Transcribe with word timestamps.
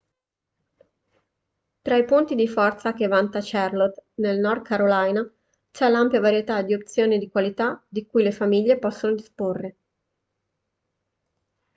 tra 1.83 1.95
i 1.95 2.05
punti 2.05 2.33
di 2.33 2.47
forza 2.47 2.91
che 2.93 3.07
vanta 3.07 3.37
charlotte 3.39 4.03
nel 4.15 4.39
north 4.39 4.63
carolina 4.63 5.31
c'è 5.69 5.89
l'ampia 5.89 6.19
varietà 6.19 6.63
di 6.63 6.73
opzioni 6.73 7.19
di 7.19 7.29
qualità 7.29 7.79
di 7.87 8.07
cui 8.07 8.23
le 8.23 8.31
famiglie 8.31 8.79
possono 8.79 9.13
disporre 9.13 9.75